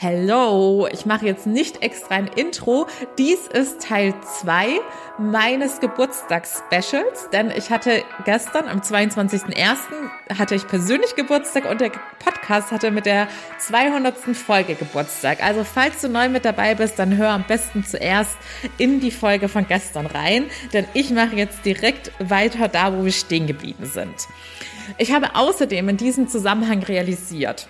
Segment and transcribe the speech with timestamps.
[0.00, 2.86] Hello, ich mache jetzt nicht extra ein Intro.
[3.18, 4.78] Dies ist Teil 2
[5.18, 9.76] meines Geburtstags-Specials, denn ich hatte gestern am 22.01.
[10.38, 11.90] hatte ich persönlich Geburtstag und der
[12.20, 13.26] Podcast hatte mit der
[13.58, 14.16] 200.
[14.36, 15.42] Folge Geburtstag.
[15.42, 18.36] Also falls du neu mit dabei bist, dann hör am besten zuerst
[18.78, 23.10] in die Folge von gestern rein, denn ich mache jetzt direkt weiter da, wo wir
[23.10, 24.28] stehen geblieben sind.
[24.96, 27.68] Ich habe außerdem in diesem Zusammenhang realisiert,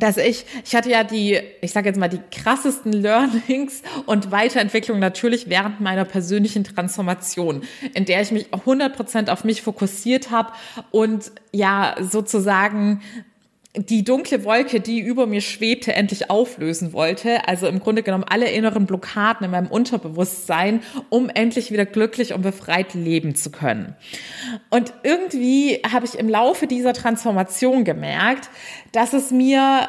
[0.00, 4.98] dass ich, ich hatte ja die, ich sage jetzt mal, die krassesten Learnings und Weiterentwicklung
[4.98, 7.62] natürlich während meiner persönlichen Transformation,
[7.94, 10.52] in der ich mich 100% auf mich fokussiert habe
[10.90, 13.02] und ja, sozusagen
[13.76, 17.46] die dunkle Wolke, die über mir schwebte, endlich auflösen wollte.
[17.46, 22.42] Also im Grunde genommen alle inneren Blockaden in meinem Unterbewusstsein, um endlich wieder glücklich und
[22.42, 23.94] befreit leben zu können.
[24.70, 28.50] Und irgendwie habe ich im Laufe dieser Transformation gemerkt,
[28.90, 29.86] dass es mir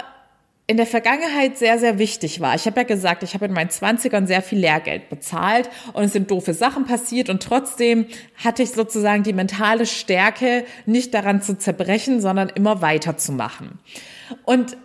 [0.71, 2.55] in der Vergangenheit sehr, sehr wichtig war.
[2.55, 6.13] Ich habe ja gesagt, ich habe in meinen Zwanzigern sehr viel Lehrgeld bezahlt und es
[6.13, 8.05] sind doofe Sachen passiert und trotzdem
[8.41, 13.79] hatte ich sozusagen die mentale Stärke, nicht daran zu zerbrechen, sondern immer weiterzumachen.
[14.45, 14.77] Und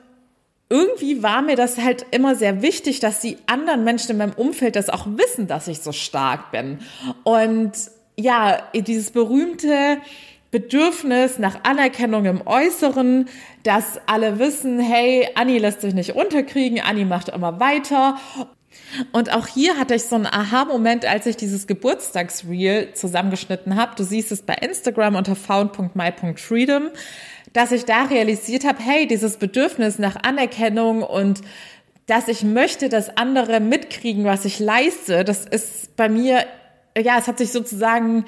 [0.68, 4.74] irgendwie war mir das halt immer sehr wichtig, dass die anderen Menschen in meinem Umfeld
[4.74, 6.80] das auch wissen, dass ich so stark bin.
[7.22, 7.70] Und
[8.16, 9.98] ja, dieses berühmte,
[10.50, 13.28] Bedürfnis nach Anerkennung im Äußeren,
[13.62, 18.16] dass alle wissen, hey, Anni lässt sich nicht unterkriegen, Anni macht immer weiter.
[19.12, 23.92] Und auch hier hatte ich so einen Aha-Moment, als ich dieses Geburtstagsreel zusammengeschnitten habe.
[23.96, 26.90] Du siehst es bei Instagram unter found.my.freedom,
[27.52, 31.40] dass ich da realisiert habe, hey, dieses Bedürfnis nach Anerkennung und
[32.06, 36.44] dass ich möchte, dass andere mitkriegen, was ich leiste, das ist bei mir
[37.02, 38.24] ja, es hat sich sozusagen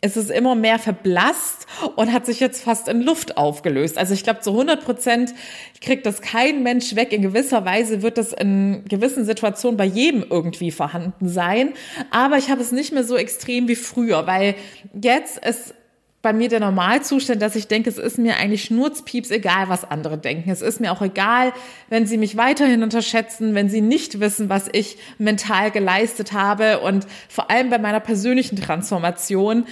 [0.00, 3.98] es ist immer mehr verblasst und hat sich jetzt fast in Luft aufgelöst.
[3.98, 5.34] Also ich glaube, zu 100 Prozent
[5.80, 7.12] kriegt das kein Mensch weg.
[7.12, 11.72] In gewisser Weise wird das in gewissen Situationen bei jedem irgendwie vorhanden sein.
[12.12, 14.54] Aber ich habe es nicht mehr so extrem wie früher, weil
[14.94, 15.74] jetzt ist
[16.20, 20.18] bei mir der Normalzustand, dass ich denke, es ist mir eigentlich schnurzpieps egal, was andere
[20.18, 20.50] denken.
[20.50, 21.52] Es ist mir auch egal,
[21.90, 27.06] wenn sie mich weiterhin unterschätzen, wenn sie nicht wissen, was ich mental geleistet habe und
[27.28, 29.66] vor allem bei meiner persönlichen Transformation.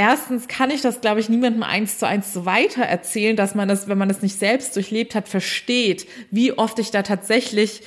[0.00, 3.68] Erstens kann ich das, glaube ich, niemandem eins zu eins so weiter erzählen, dass man
[3.68, 7.82] das, wenn man es nicht selbst durchlebt hat, versteht, wie oft ich da tatsächlich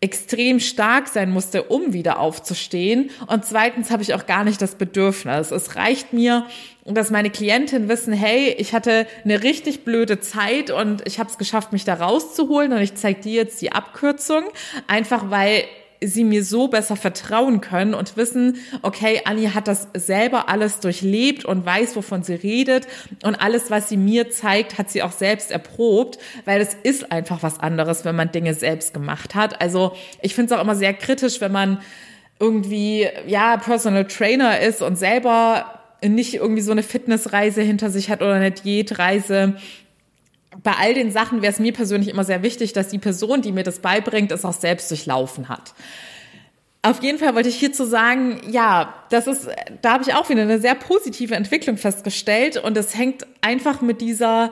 [0.00, 3.10] extrem stark sein musste, um wieder aufzustehen.
[3.28, 5.52] Und zweitens habe ich auch gar nicht das Bedürfnis.
[5.52, 6.46] Es reicht mir,
[6.84, 11.38] dass meine Klientinnen wissen, hey, ich hatte eine richtig blöde Zeit und ich habe es
[11.38, 14.42] geschafft, mich da rauszuholen und ich zeige dir jetzt die Abkürzung,
[14.88, 15.62] einfach weil
[16.02, 21.44] sie mir so besser vertrauen können und wissen, okay, Anni hat das selber alles durchlebt
[21.44, 22.86] und weiß, wovon sie redet
[23.22, 27.42] und alles, was sie mir zeigt, hat sie auch selbst erprobt, weil es ist einfach
[27.42, 29.60] was anderes, wenn man Dinge selbst gemacht hat.
[29.60, 31.80] Also ich finde es auch immer sehr kritisch, wenn man
[32.38, 38.22] irgendwie, ja, Personal Trainer ist und selber nicht irgendwie so eine Fitnessreise hinter sich hat
[38.22, 39.56] oder eine Diätreise
[40.62, 43.52] bei all den Sachen wäre es mir persönlich immer sehr wichtig, dass die Person, die
[43.52, 45.74] mir das beibringt, es auch selbst durchlaufen hat.
[46.82, 49.48] Auf jeden Fall wollte ich hierzu sagen, ja, das ist,
[49.82, 54.00] da habe ich auch wieder eine sehr positive Entwicklung festgestellt und es hängt einfach mit
[54.00, 54.50] dieser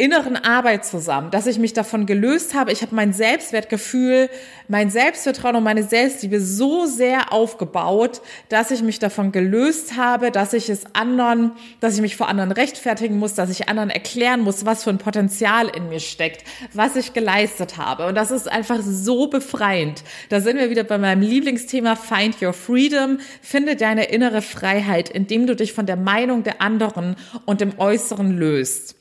[0.00, 2.70] inneren Arbeit zusammen, dass ich mich davon gelöst habe.
[2.70, 4.30] Ich habe mein Selbstwertgefühl,
[4.68, 10.52] mein Selbstvertrauen und meine Selbstliebe so sehr aufgebaut, dass ich mich davon gelöst habe, dass
[10.52, 11.50] ich es anderen,
[11.80, 14.98] dass ich mich vor anderen rechtfertigen muss, dass ich anderen erklären muss, was für ein
[14.98, 18.06] Potenzial in mir steckt, was ich geleistet habe.
[18.06, 20.04] Und das ist einfach so befreiend.
[20.28, 23.18] Da sind wir wieder bei meinem Lieblingsthema Find Your Freedom.
[23.42, 27.16] Finde deine innere Freiheit, indem du dich von der Meinung der anderen
[27.46, 28.94] und dem Äußeren löst.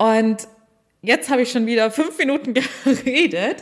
[0.00, 0.48] Und
[1.02, 3.56] jetzt habe ich schon wieder fünf Minuten geredet.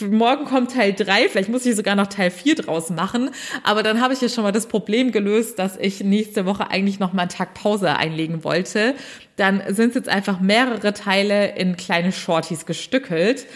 [0.00, 3.30] Morgen kommt Teil drei, vielleicht muss ich sogar noch Teil vier draus machen,
[3.64, 6.98] aber dann habe ich ja schon mal das Problem gelöst, dass ich nächste Woche eigentlich
[6.98, 8.94] noch mal einen Tag Pause einlegen wollte.
[9.36, 13.46] Dann sind es jetzt einfach mehrere Teile in kleine Shorties gestückelt.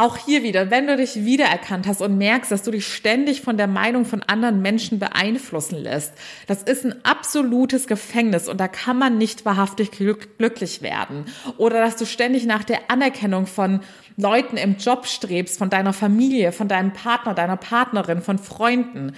[0.00, 3.56] Auch hier wieder, wenn du dich wiedererkannt hast und merkst, dass du dich ständig von
[3.56, 6.14] der Meinung von anderen Menschen beeinflussen lässt,
[6.46, 11.24] das ist ein absolutes Gefängnis und da kann man nicht wahrhaftig glücklich werden.
[11.56, 13.80] Oder dass du ständig nach der Anerkennung von
[14.16, 19.16] Leuten im Job strebst, von deiner Familie, von deinem Partner, deiner Partnerin, von Freunden,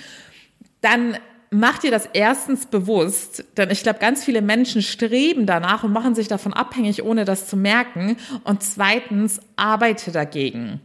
[0.80, 1.18] dann
[1.50, 6.14] mach dir das erstens bewusst, denn ich glaube, ganz viele Menschen streben danach und machen
[6.14, 8.16] sich davon abhängig, ohne das zu merken.
[8.44, 10.80] Und zweitens, arbeite dagegen.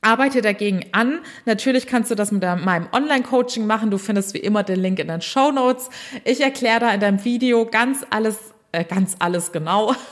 [0.00, 1.20] Arbeite dagegen an.
[1.44, 3.90] Natürlich kannst du das mit meinem Online-Coaching machen.
[3.90, 5.90] Du findest wie immer den Link in den Show Notes.
[6.24, 8.36] Ich erkläre da in deinem Video ganz alles,
[8.72, 9.94] äh, ganz alles genau.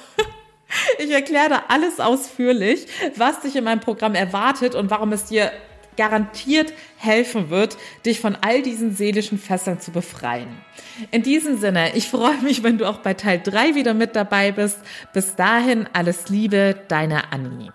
[1.00, 2.86] Ich erkläre da alles ausführlich,
[3.16, 5.50] was dich in meinem Programm erwartet und warum es dir
[5.96, 10.48] garantiert helfen wird, dich von all diesen seelischen Fässern zu befreien.
[11.10, 14.52] In diesem Sinne, ich freue mich, wenn du auch bei Teil 3 wieder mit dabei
[14.52, 14.78] bist.
[15.12, 17.72] Bis dahin, alles Liebe, deine Annie.